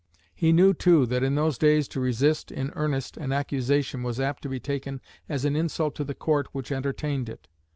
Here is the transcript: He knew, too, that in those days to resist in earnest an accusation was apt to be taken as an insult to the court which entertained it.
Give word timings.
He 0.33 0.51
knew, 0.51 0.73
too, 0.73 1.05
that 1.05 1.21
in 1.21 1.35
those 1.35 1.59
days 1.59 1.87
to 1.89 1.99
resist 1.99 2.51
in 2.51 2.71
earnest 2.73 3.17
an 3.17 3.31
accusation 3.31 4.01
was 4.01 4.19
apt 4.19 4.41
to 4.41 4.49
be 4.49 4.59
taken 4.59 4.99
as 5.29 5.45
an 5.45 5.55
insult 5.55 5.93
to 5.97 6.03
the 6.03 6.15
court 6.15 6.47
which 6.53 6.71
entertained 6.71 7.29
it. 7.29 7.47